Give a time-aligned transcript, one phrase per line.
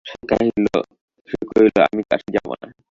[0.05, 0.65] সে কহিল,
[1.87, 2.67] আমি কাশী যাব না।